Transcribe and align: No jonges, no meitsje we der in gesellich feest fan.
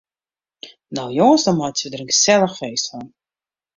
No 0.99 1.03
jonges, 1.17 1.45
no 1.49 1.53
meitsje 1.59 1.85
we 1.87 1.91
der 1.97 2.03
in 2.05 2.11
gesellich 2.13 2.57
feest 2.63 2.89
fan. 2.95 3.07